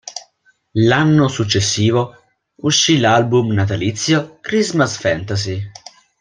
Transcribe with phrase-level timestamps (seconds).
[0.77, 2.15] L'anno successivo
[2.61, 5.61] uscì l'album natalizio "Christmas Fantasy".